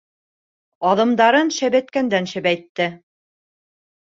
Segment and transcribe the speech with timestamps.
[0.91, 2.89] Аҙымдарын шәбәйткәндән-шәбәйтте.